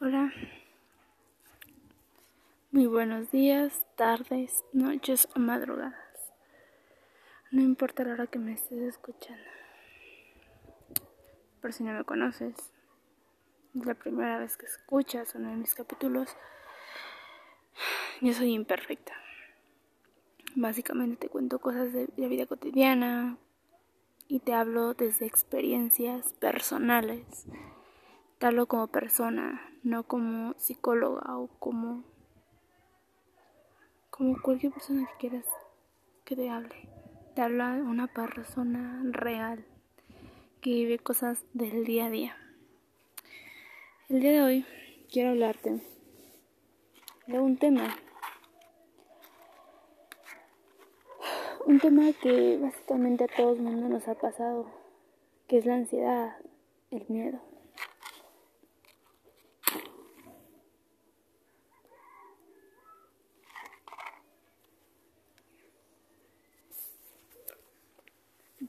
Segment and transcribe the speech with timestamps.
[0.00, 0.32] Hola.
[2.70, 6.32] Muy buenos días, tardes, noches o madrugadas.
[7.50, 9.42] No importa la hora que me estés escuchando.
[11.60, 12.54] Por si no me conoces,
[13.74, 16.28] es la primera vez que escuchas uno de mis capítulos.
[18.20, 19.14] Yo soy imperfecta.
[20.54, 23.36] Básicamente te cuento cosas de la vida cotidiana
[24.28, 27.48] y te hablo desde experiencias personales.
[28.38, 32.04] Te hablo como persona, no como psicóloga o como
[34.10, 35.46] como cualquier persona que quieras
[36.24, 36.88] que te hable.
[37.34, 39.64] Te habla una persona real
[40.60, 42.36] que vive cosas del día a día.
[44.08, 44.66] El día de hoy
[45.10, 45.80] quiero hablarte
[47.26, 47.88] de un tema.
[51.66, 54.70] Un tema que básicamente a todo el mundo nos ha pasado,
[55.48, 56.36] que es la ansiedad,
[56.92, 57.47] el miedo.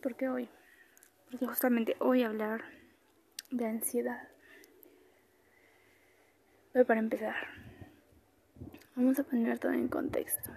[0.02, 0.50] ¿Por qué hoy?
[1.30, 2.64] Porque justamente hoy hablar
[3.52, 4.30] de ansiedad.
[6.72, 7.36] Pero para empezar,
[8.96, 10.52] vamos a poner todo en contexto.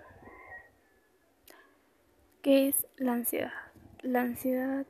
[2.42, 3.52] ¿Qué es la ansiedad?
[4.02, 4.86] La ansiedad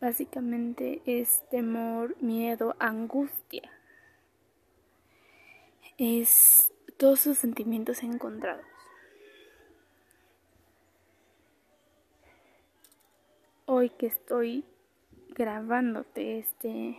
[0.00, 3.70] básicamente es temor, miedo, angustia.
[5.98, 8.71] Es todos esos sentimientos encontrados.
[13.74, 14.66] Hoy que estoy
[15.30, 16.94] grabándote este,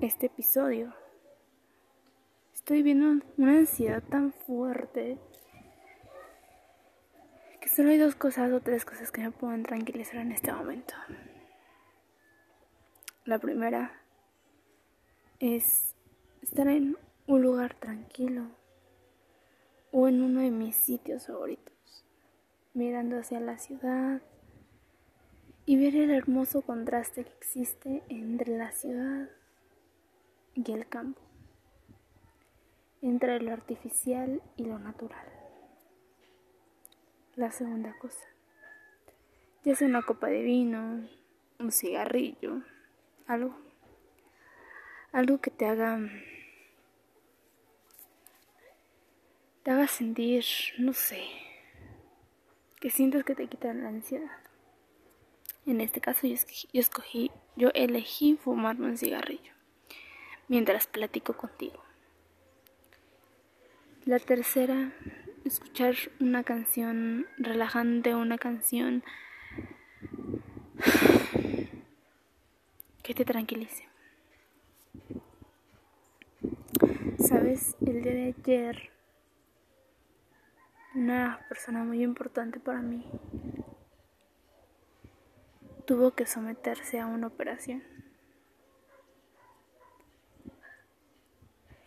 [0.00, 0.92] este episodio,
[2.52, 5.18] estoy viendo una ansiedad tan fuerte
[7.60, 10.94] que solo hay dos cosas o tres cosas que me pueden tranquilizar en este momento.
[13.24, 13.92] La primera
[15.38, 15.94] es
[16.42, 16.96] estar en
[17.28, 18.48] un lugar tranquilo
[19.92, 22.04] o en uno de mis sitios favoritos,
[22.74, 24.22] mirando hacia la ciudad
[25.64, 29.28] y ver el hermoso contraste que existe entre la ciudad
[30.54, 31.20] y el campo,
[33.00, 35.26] entre lo artificial y lo natural.
[37.36, 38.24] La segunda cosa,
[39.64, 41.08] ya sea una copa de vino,
[41.58, 42.62] un cigarrillo,
[43.26, 43.56] algo,
[45.12, 46.00] algo que te haga,
[49.62, 50.44] te haga sentir,
[50.78, 51.24] no sé,
[52.80, 54.42] que sientas que te quitan la ansiedad.
[55.64, 56.34] En este caso yo
[56.72, 59.52] escogí, yo, elegí fumarme un cigarrillo
[60.48, 61.82] mientras platico contigo.
[64.04, 64.92] La tercera,
[65.44, 69.04] escuchar una canción relajante, una canción
[73.04, 73.88] que te tranquilice.
[77.18, 78.90] Sabes, el día de ayer,
[80.96, 83.06] una persona muy importante para mí
[85.84, 87.82] tuvo que someterse a una operación.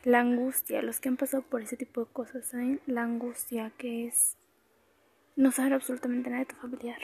[0.03, 2.79] La angustia, los que han pasado por ese tipo de cosas, ¿saben?
[2.85, 4.37] La angustia que es
[5.35, 6.99] no saber absolutamente nada de tu familiar.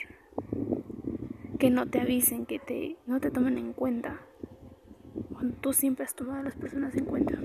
[1.58, 4.20] Que no te avisen, que te, no te tomen en cuenta.
[5.32, 7.38] Cuando tú siempre has tomado a las personas en cuenta.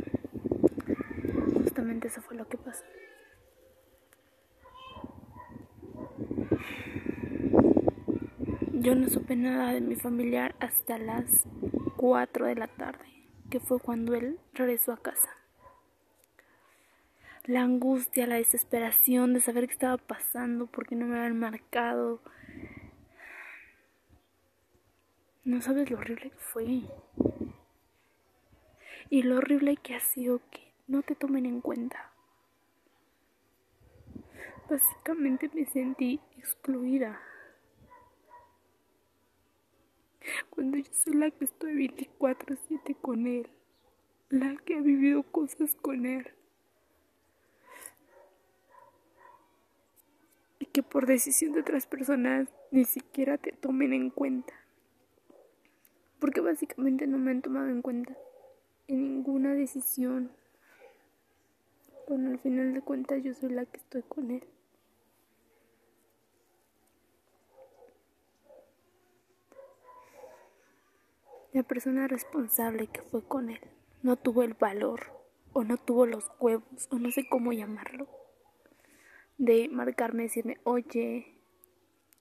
[1.55, 2.83] Justamente eso fue lo que pasó.
[8.87, 11.45] Yo no supe nada de mi familiar hasta las
[11.97, 15.29] 4 de la tarde, que fue cuando él regresó a casa.
[17.43, 22.21] La angustia, la desesperación de saber qué estaba pasando, porque no me habían marcado.
[25.43, 26.83] No sabes lo horrible que fue.
[29.09, 32.13] Y lo horrible que ha sido que no te tomen en cuenta.
[34.69, 37.19] Básicamente me sentí excluida.
[40.49, 43.47] Cuando yo soy la que estoy 24/7 con él,
[44.29, 46.27] la que ha vivido cosas con él.
[50.59, 54.53] Y que por decisión de otras personas ni siquiera te tomen en cuenta.
[56.19, 58.17] Porque básicamente no me han tomado en cuenta
[58.87, 60.31] en ninguna decisión.
[62.07, 64.43] Bueno, al final de cuentas yo soy la que estoy con él.
[71.53, 73.61] La persona responsable que fue con él
[74.03, 75.13] no tuvo el valor
[75.53, 78.07] o no tuvo los huevos o no sé cómo llamarlo
[79.37, 81.37] de marcarme, decirme, oye,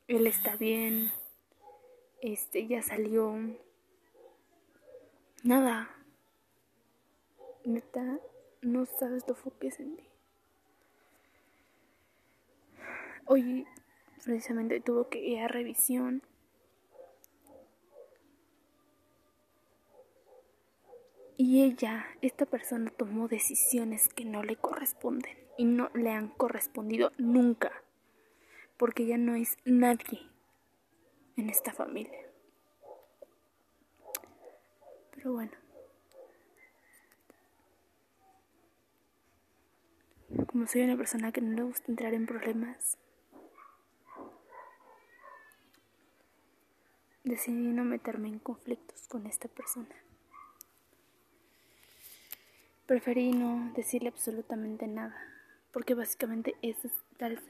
[0.06, 1.11] él está bien,
[2.20, 3.34] este ya salió,
[5.43, 5.90] nada,
[7.64, 8.19] neta,
[8.61, 9.34] no sabes lo
[9.81, 10.05] en ti.
[13.25, 13.67] Hoy,
[14.25, 16.22] precisamente, tuvo que ir a revisión.
[21.38, 27.12] Y ella, esta persona, tomó decisiones que no le corresponden y no le han correspondido
[27.19, 27.73] nunca,
[28.79, 30.23] porque ella no es nadie
[31.37, 32.19] en esta familia.
[35.15, 35.53] Pero bueno.
[40.47, 42.97] Como soy una persona que no le gusta entrar en problemas,
[47.25, 49.94] decidí no meterme en conflictos con esta persona.
[52.87, 55.21] Preferí no decirle absolutamente nada,
[55.73, 56.77] porque básicamente es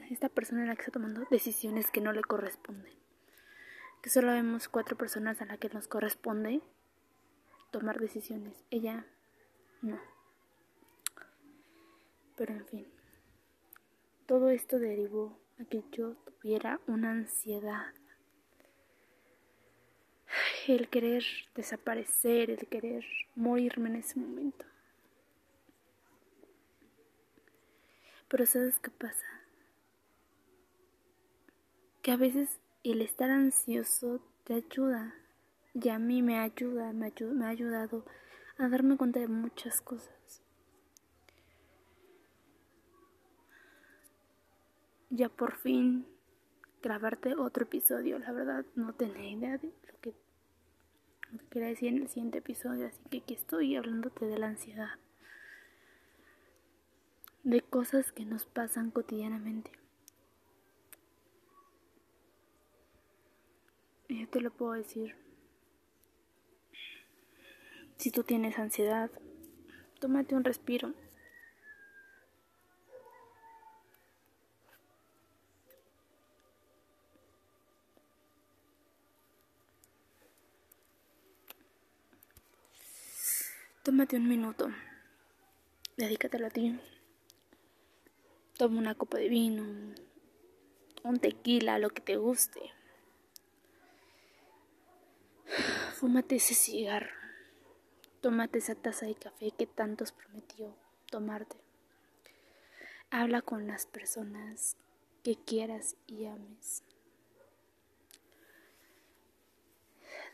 [0.09, 2.93] esta persona la que está tomando decisiones que no le corresponden.
[4.01, 6.61] Que solo vemos cuatro personas a las que nos corresponde
[7.69, 8.63] tomar decisiones.
[8.71, 9.05] Ella
[9.83, 9.99] no.
[12.35, 12.87] Pero en fin,
[14.25, 17.93] todo esto derivó a que yo tuviera una ansiedad.
[20.67, 21.23] El querer
[21.53, 23.05] desaparecer, el querer
[23.35, 24.65] morirme en ese momento.
[28.29, 29.25] Pero ¿sabes qué pasa?
[32.01, 35.13] Que a veces el estar ansioso te ayuda
[35.73, 38.05] y a mí me ayuda, me, me ha ayudado
[38.57, 40.41] a darme cuenta de muchas cosas.
[45.09, 46.05] Ya por fin
[46.81, 50.13] grabarte otro episodio, la verdad no tenía idea de lo que,
[51.31, 54.47] lo que quería decir en el siguiente episodio, así que aquí estoy hablándote de la
[54.47, 54.99] ansiedad,
[57.47, 59.71] de cosas que nos pasan cotidianamente.
[64.09, 65.15] Yo te lo puedo decir
[67.95, 69.09] si tú tienes ansiedad,
[70.01, 70.93] tómate un respiro.
[83.83, 84.67] Tómate un minuto.
[85.95, 86.77] Dedícatelo a ti.
[88.57, 89.63] Toma una copa de vino,
[91.03, 92.59] un tequila, lo que te guste.
[95.93, 97.15] Fúmate ese cigarro.
[98.19, 100.75] Tómate esa taza de café que tantos prometió
[101.11, 101.55] tomarte.
[103.11, 104.75] Habla con las personas
[105.23, 106.83] que quieras y ames.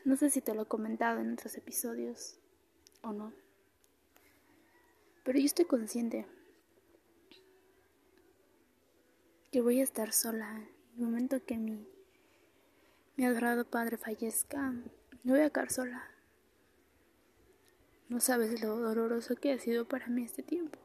[0.06, 2.38] No sé si te lo he comentado en otros episodios
[3.02, 3.34] o no,
[5.24, 6.26] pero yo estoy consciente
[9.54, 10.66] que voy a estar sola
[10.96, 11.86] el momento que mi,
[13.14, 14.72] mi adorado padre fallezca.
[15.22, 16.10] No voy a quedar sola.
[18.08, 20.80] No sabes lo doloroso que ha sido para mí este tiempo.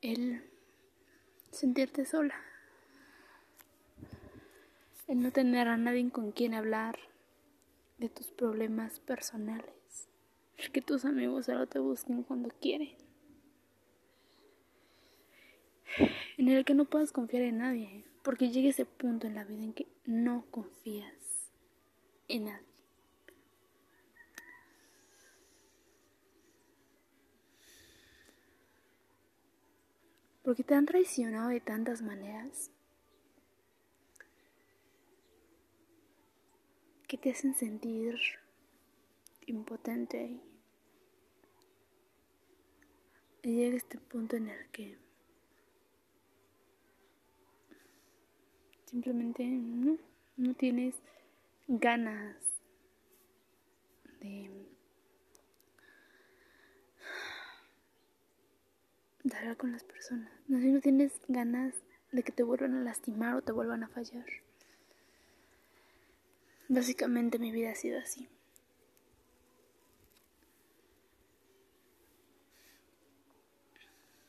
[0.00, 0.50] El
[1.50, 2.40] sentirte sola.
[5.08, 6.98] El no tener a nadie con quien hablar
[7.98, 10.08] de tus problemas personales.
[10.72, 13.05] Que tus amigos solo te busquen cuando quieren.
[16.46, 18.04] En el que no puedas confiar en nadie.
[18.22, 21.12] Porque llega ese punto en la vida en que no confías
[22.28, 22.66] en nadie.
[30.44, 32.70] porque te han traicionado de tantas maneras
[37.08, 38.16] que te hacen sentir
[39.46, 40.40] impotente
[43.42, 45.05] y llega este punto en el que
[48.86, 49.98] simplemente no,
[50.36, 50.94] no tienes
[51.68, 52.36] ganas
[54.20, 54.50] de
[59.26, 60.30] de hablar con las personas.
[60.46, 61.74] No no tienes ganas
[62.12, 64.24] de que te vuelvan a lastimar o te vuelvan a fallar.
[66.68, 68.28] Básicamente mi vida ha sido así.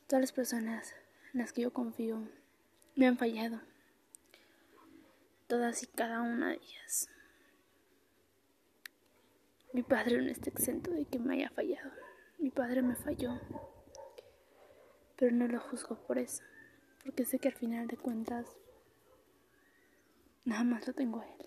[0.08, 0.94] Todas las personas
[1.32, 2.28] en las que yo confío
[2.96, 3.60] me han fallado.
[5.48, 7.08] Todas y cada una de ellas.
[9.72, 11.90] Mi padre no está exento de que me haya fallado.
[12.38, 13.40] Mi padre me falló
[15.18, 16.44] pero no lo juzgo por eso,
[17.02, 18.46] porque sé que al final de cuentas
[20.44, 21.46] nada más lo tengo a él.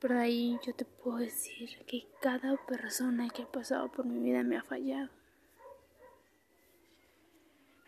[0.00, 4.42] De ahí yo te puedo decir que cada persona que ha pasado por mi vida
[4.42, 5.10] me ha fallado.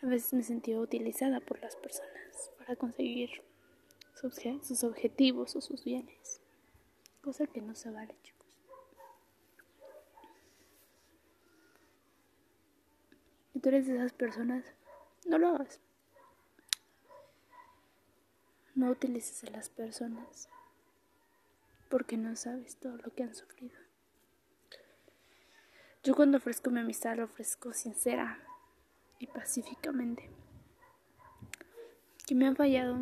[0.02, 3.42] A veces me sentía utilizada por las personas para conseguir
[4.14, 6.40] sus, objetivos o sus bienes,
[7.23, 8.47] cosa que no se vale, chicos.
[13.52, 14.64] Si tú eres de esas personas,
[15.26, 15.80] no lo hagas.
[18.75, 20.49] No utilices a las personas
[21.90, 23.76] porque no sabes todo lo que han sufrido.
[26.02, 28.38] Yo cuando ofrezco mi amistad lo ofrezco sincera,
[29.21, 30.29] y pacíficamente.
[32.27, 32.99] Que me han fallado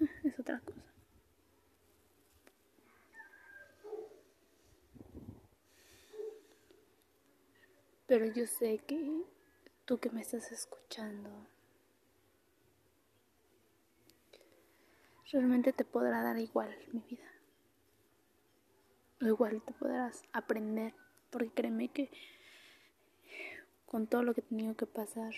[0.24, 0.80] es otra cosa.
[8.06, 9.22] Pero yo sé que
[9.84, 11.28] tú que me estás escuchando
[15.32, 17.28] realmente te podrá dar igual mi vida.
[19.20, 20.94] O igual te podrás aprender,
[21.30, 22.10] porque créeme que
[23.90, 25.34] con todo lo que he tenido que pasar,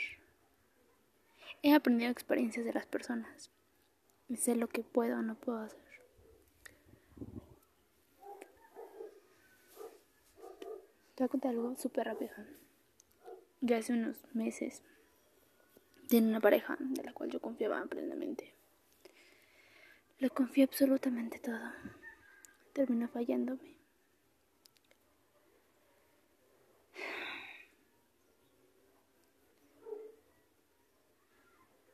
[1.63, 3.51] he aprendido experiencias de las personas
[4.29, 5.79] y sé lo que puedo o no puedo hacer.
[11.15, 12.33] Te voy a contar algo súper rápido.
[13.61, 14.83] Ya hace unos meses
[16.09, 18.53] tenía una pareja de la cual yo confiaba plenamente.
[20.19, 21.73] Le confié absolutamente todo.
[22.73, 23.80] Terminó fallándome.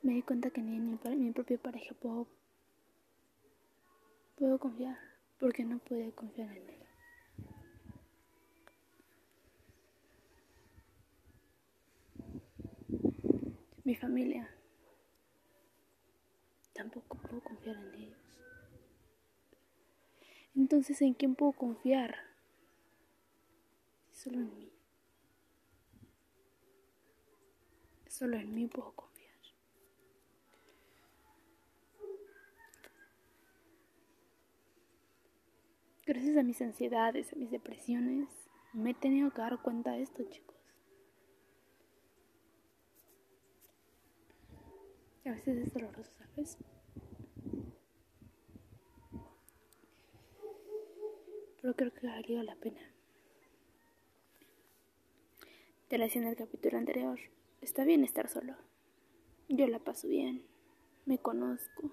[0.07, 2.29] Me di cuenta que ni en mi, mi propia pareja puedo,
[4.37, 4.97] puedo confiar,
[5.41, 6.87] porque no pude confiar en él.
[13.83, 14.49] Mi familia
[16.73, 18.39] tampoco puedo confiar en ellos.
[20.55, 22.15] Entonces, ¿en quién puedo confiar?
[24.13, 24.73] Solo en mí.
[28.07, 29.06] Solo en mí puedo confiar.
[36.07, 38.29] Gracias a mis ansiedades, a mis depresiones,
[38.73, 40.55] me he tenido que dar cuenta de esto, chicos.
[45.25, 46.59] A veces es doloroso, ¿sabes?
[51.61, 52.81] Pero creo que valió la pena.
[55.89, 57.19] Te la decía en el capítulo anterior.
[57.61, 58.55] Está bien estar solo.
[59.49, 60.45] Yo la paso bien.
[61.05, 61.91] Me conozco.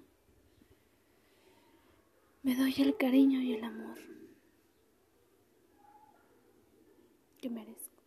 [2.44, 3.96] Me doy el cariño y el amor
[7.38, 8.02] que merezco.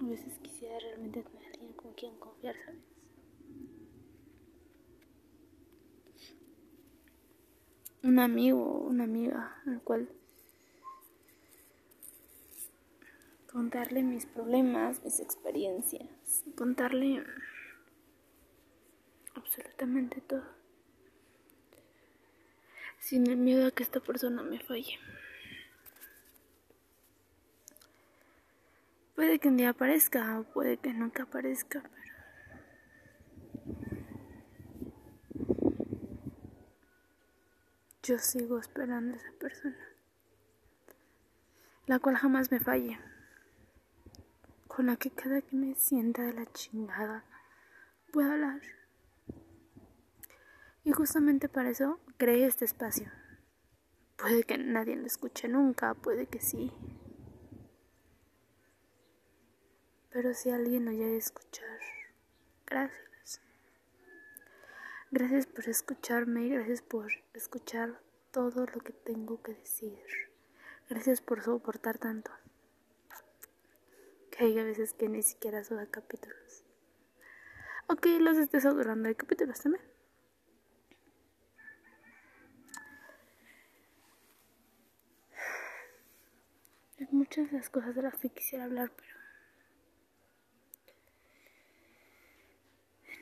[0.00, 2.82] A veces quisiera realmente tener alguien con quien confiar, ¿sabes?
[8.02, 10.10] Un amigo una amiga al cual
[13.58, 16.08] contarle mis problemas, mis experiencias,
[16.54, 17.24] contarle
[19.34, 20.44] absolutamente todo.
[23.00, 25.00] Sin el miedo a que esta persona me falle.
[29.16, 32.14] Puede que un día aparezca o puede que nunca aparezca, pero...
[38.04, 39.76] Yo sigo esperando a esa persona,
[41.86, 43.00] la cual jamás me falle,
[44.78, 47.24] con la que cada que me sienta de la chingada
[48.12, 48.60] puedo hablar.
[50.84, 53.10] Y justamente para eso creé este espacio.
[54.14, 56.72] Puede que nadie lo escuche nunca, puede que sí,
[60.10, 61.80] Pero si alguien lo llega a escuchar,
[62.64, 63.40] gracias.
[65.10, 69.98] Gracias por escucharme y gracias por escuchar todo lo que tengo que decir.
[70.88, 72.30] Gracias por soportar tanto.
[74.40, 76.64] Hay a veces que ni siquiera suba capítulos.
[77.88, 79.82] O que los estés adorando de capítulos también.
[87.00, 89.16] Hay muchas de las cosas de las que quisiera hablar, pero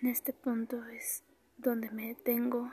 [0.02, 1.24] en este punto es
[1.56, 2.70] donde me detengo.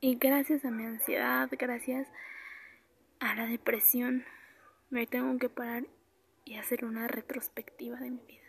[0.00, 2.08] Y gracias a mi ansiedad, gracias
[3.20, 4.24] a la depresión,
[4.90, 5.84] me tengo que parar
[6.46, 8.40] y hacer una retrospectiva de mi vida.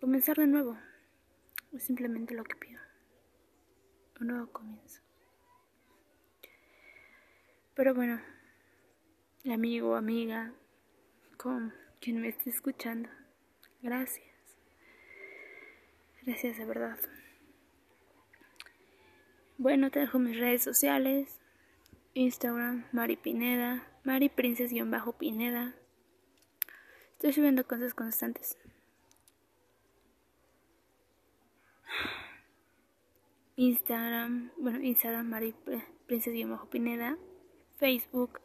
[0.00, 0.78] Comenzar de nuevo
[1.72, 2.80] es simplemente lo que pido.
[4.20, 5.02] Un nuevo comienzo.
[7.74, 8.20] Pero bueno,
[9.44, 10.52] amigo, amiga,
[11.36, 13.08] con quien me esté escuchando,
[13.82, 14.28] gracias.
[16.22, 16.98] Gracias de verdad.
[19.58, 21.40] Bueno, te dejo mis redes sociales.
[22.14, 25.74] Instagram, Mari Pineda, Mari Princes-Pineda.
[27.12, 28.58] Estoy subiendo cosas constantes.
[33.54, 35.54] Instagram, bueno, Instagram Mari
[36.06, 37.16] Princesa Pineda,
[37.78, 38.40] Facebook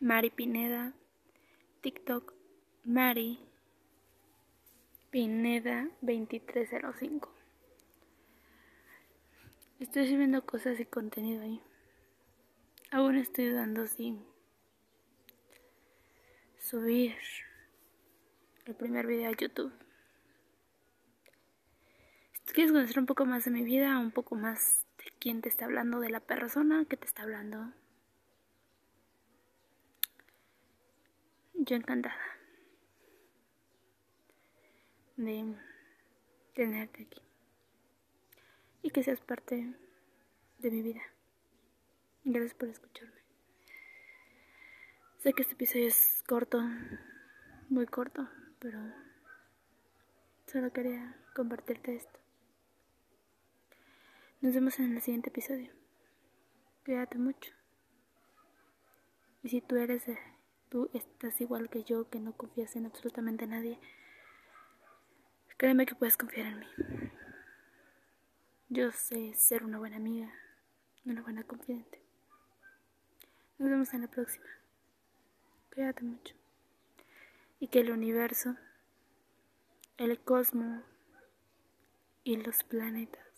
[0.00, 0.94] Mari Pineda,
[1.82, 2.32] TikTok
[2.84, 3.38] Mari
[5.10, 7.30] Pineda 2305.
[9.78, 11.60] Estoy subiendo cosas y contenido ahí.
[12.90, 14.16] Aún estoy dudando si
[16.62, 17.16] subir
[18.66, 19.72] el primer video a YouTube.
[22.44, 25.48] Si quieres conocer un poco más de mi vida, un poco más de quién te
[25.48, 27.72] está hablando, de la persona que te está hablando,
[31.54, 32.16] yo encantada
[35.16, 35.56] de
[36.54, 37.22] tenerte aquí
[38.82, 39.74] y que seas parte
[40.58, 41.02] de mi vida.
[42.24, 43.21] Gracias por escucharme.
[45.22, 46.60] Sé que este episodio es corto,
[47.68, 48.80] muy corto, pero
[50.46, 52.18] solo quería compartirte esto.
[54.40, 55.70] Nos vemos en el siguiente episodio.
[56.84, 57.52] Cuídate mucho.
[59.44, 60.02] Y si tú eres,
[60.68, 63.78] tú estás igual que yo, que no confías en absolutamente nadie,
[65.56, 66.66] créeme que puedes confiar en mí.
[68.70, 70.32] Yo sé ser una buena amiga,
[71.04, 72.02] una buena confidente.
[73.58, 74.61] Nos vemos en la próxima.
[75.72, 76.34] Cuídate mucho.
[77.58, 78.56] Y que el universo,
[79.96, 80.82] el cosmos
[82.24, 83.31] y los planetas